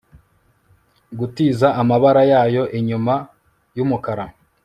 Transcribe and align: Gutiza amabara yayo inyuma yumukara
Gutiza 1.19 1.67
amabara 1.81 2.21
yayo 2.31 2.63
inyuma 2.77 3.13
yumukara 3.77 4.25